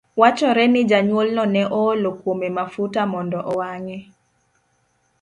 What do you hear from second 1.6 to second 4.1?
oolo kuome mafuta mondo owang'e.